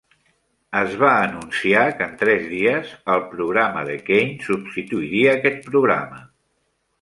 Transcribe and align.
És 0.77 0.93
va 1.01 1.09
anunciar 1.25 1.83
que, 1.99 2.07
en 2.11 2.15
tres 2.21 2.47
dies, 2.53 2.93
el 3.17 3.21
programa 3.35 3.85
de 3.91 3.99
Kane 4.09 4.47
substituiria 4.49 5.35
aquest 5.37 5.63
programa. 5.69 6.25